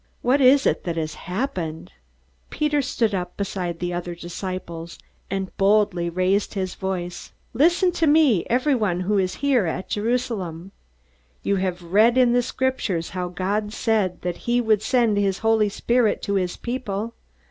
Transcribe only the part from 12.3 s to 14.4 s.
the Scriptures how God said that